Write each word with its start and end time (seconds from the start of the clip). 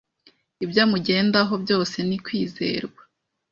Ibyo 0.63 0.79
amugendaho 0.85 1.53
byose 1.63 1.97
ni 2.07 2.17
kwizerwa. 2.25 3.01